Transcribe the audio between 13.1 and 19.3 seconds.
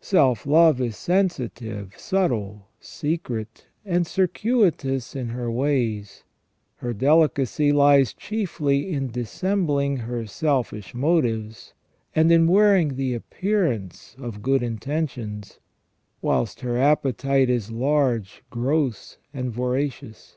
appearance of good intentions; whilst her appetite is large, gross,